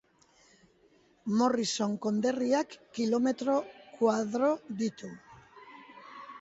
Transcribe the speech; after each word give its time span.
Morrison 1.41 1.93
konderriak 2.07 2.75
kilometro 2.97 3.61
koadro 4.01 4.53
ditu. 4.85 5.15